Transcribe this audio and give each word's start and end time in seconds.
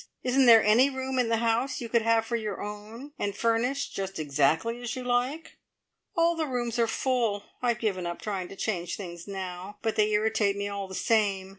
Isn't 0.23 0.47
there 0.47 0.63
any 0.63 0.89
room 0.89 1.19
in 1.19 1.29
the 1.29 1.37
house 1.37 1.79
you 1.79 1.87
could 1.87 2.01
have 2.01 2.25
for 2.25 2.35
your 2.35 2.59
own, 2.59 3.11
and 3.19 3.37
furnish 3.37 3.87
just 3.89 4.17
exactly 4.17 4.81
as 4.81 4.95
you 4.95 5.03
like?" 5.03 5.57
"All 6.17 6.35
the 6.35 6.47
rooms 6.47 6.79
are 6.79 6.87
full. 6.87 7.43
I've 7.61 7.77
given 7.77 8.07
up 8.07 8.19
trying 8.19 8.47
to 8.47 8.55
change 8.55 8.97
things 8.97 9.27
now, 9.27 9.77
but 9.83 9.97
they 9.97 10.09
irritate 10.09 10.57
me 10.57 10.67
all 10.67 10.87
the 10.87 10.95
same. 10.95 11.49